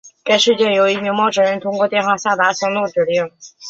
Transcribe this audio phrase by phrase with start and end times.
[0.23, 3.29] 该事件由一名陌生人通过电话下达行动指令。